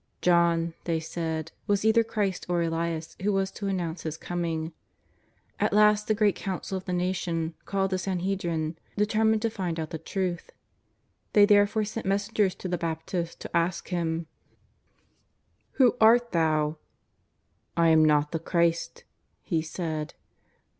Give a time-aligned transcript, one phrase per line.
[0.23, 4.73] John, they said, was either Christ or Elias who was to announce His Coming.
[5.59, 9.79] At last the great Council of the nation, called the San hedrin, determined to find
[9.79, 10.49] out the truth.
[11.33, 14.25] They there fore sent messengers to the Baptist to ask him:
[15.73, 16.77] "Who art thou?''"
[17.77, 19.03] I am not the Christ,"
[19.43, 20.15] he said.